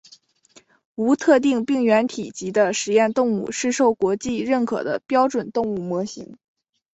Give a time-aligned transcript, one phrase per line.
[0.95, 6.39] 无特定病原体级的实验动物是受国际认可的标准动物模型。